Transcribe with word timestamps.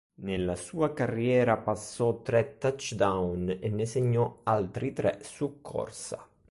Nella 0.21 0.55
sua 0.55 0.93
carriera 0.93 1.57
passò 1.57 2.23
tre 2.23 2.57
touchdown 2.57 3.59
e 3.61 3.69
ne 3.69 3.85
segnò 3.85 4.39
altri 4.45 4.93
tre 4.93 5.19
su 5.21 5.61
corsa. 5.61 6.27